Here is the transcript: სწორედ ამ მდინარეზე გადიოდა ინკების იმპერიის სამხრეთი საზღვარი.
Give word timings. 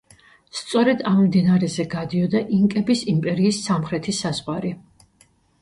სწორედ 0.59 1.03
ამ 1.11 1.19
მდინარეზე 1.25 1.85
გადიოდა 1.91 2.41
ინკების 2.61 3.05
იმპერიის 3.15 3.63
სამხრეთი 3.69 4.19
საზღვარი. 4.23 4.77